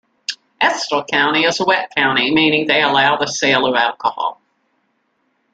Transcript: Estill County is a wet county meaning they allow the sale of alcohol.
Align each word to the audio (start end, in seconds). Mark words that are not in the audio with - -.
Estill 0.59 1.03
County 1.03 1.43
is 1.43 1.59
a 1.59 1.63
wet 1.63 1.91
county 1.95 2.33
meaning 2.33 2.65
they 2.65 2.81
allow 2.81 3.17
the 3.17 3.27
sale 3.27 3.67
of 3.67 3.75
alcohol. 3.75 4.41